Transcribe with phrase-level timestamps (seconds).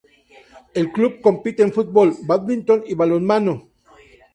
[0.73, 3.69] El club compite en fútbol, badminton y balonmano.